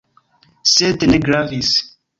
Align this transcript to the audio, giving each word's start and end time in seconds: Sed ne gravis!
Sed 0.71 1.07
ne 1.13 1.21
gravis! 1.29 1.75